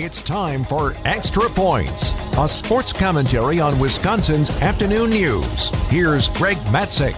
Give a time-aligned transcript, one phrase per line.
[0.00, 5.70] It's time for Extra Points, a sports commentary on Wisconsin's afternoon news.
[5.88, 7.16] Here's Greg Matzek.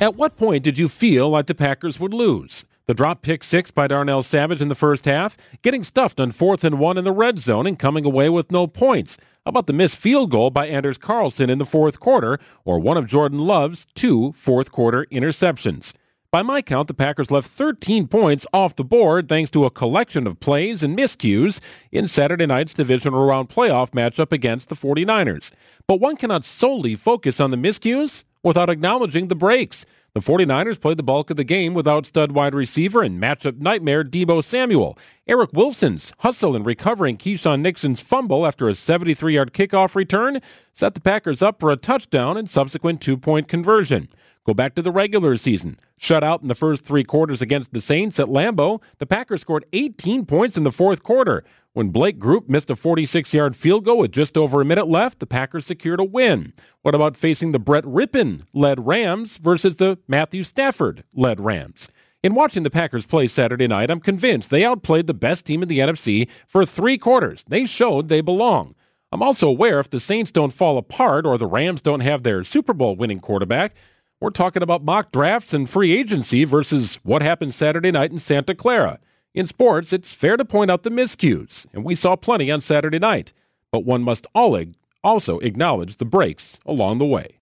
[0.00, 2.64] At what point did you feel like the Packers would lose?
[2.86, 6.62] The drop pick six by Darnell Savage in the first half, getting stuffed on fourth
[6.62, 9.18] and one in the red zone and coming away with no points.
[9.44, 12.96] How about the missed field goal by Anders Carlson in the fourth quarter, or one
[12.96, 15.92] of Jordan Love's two fourth quarter interceptions?
[16.36, 20.26] By my count, the Packers left 13 points off the board thanks to a collection
[20.26, 21.60] of plays and miscues
[21.90, 25.50] in Saturday night's divisional round playoff matchup against the 49ers.
[25.88, 29.86] But one cannot solely focus on the miscues without acknowledging the breaks.
[30.12, 34.04] The 49ers played the bulk of the game without stud wide receiver and matchup nightmare
[34.04, 34.98] Deebo Samuel.
[35.26, 40.42] Eric Wilson's hustle in recovering Keisean Nixon's fumble after a 73 yard kickoff return
[40.74, 44.10] set the Packers up for a touchdown and subsequent two point conversion.
[44.46, 45.76] Go back to the regular season.
[45.98, 49.64] Shut out in the first three quarters against the Saints at Lambeau, the Packers scored
[49.72, 51.42] 18 points in the fourth quarter.
[51.72, 55.18] When Blake Grupe missed a 46 yard field goal with just over a minute left,
[55.18, 56.52] the Packers secured a win.
[56.82, 61.90] What about facing the Brett Rypien led Rams versus the Matthew Stafford led Rams?
[62.22, 65.68] In watching the Packers play Saturday night, I'm convinced they outplayed the best team in
[65.68, 67.44] the NFC for three quarters.
[67.48, 68.76] They showed they belong.
[69.10, 72.44] I'm also aware if the Saints don't fall apart or the Rams don't have their
[72.44, 73.74] Super Bowl winning quarterback,
[74.20, 78.54] we're talking about mock drafts and free agency versus what happened Saturday night in Santa
[78.54, 78.98] Clara.
[79.34, 82.98] In sports, it's fair to point out the miscues, and we saw plenty on Saturday
[82.98, 83.34] night,
[83.70, 87.34] but one must also acknowledge the breaks along the way.